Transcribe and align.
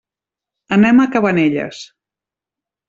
Anem 0.79 1.03
a 1.03 1.07
Cabanelles. 1.17 1.87